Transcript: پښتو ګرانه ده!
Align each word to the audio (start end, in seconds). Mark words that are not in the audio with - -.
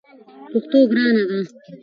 پښتو 0.51 0.77
ګرانه 0.89 1.23
ده! 1.29 1.39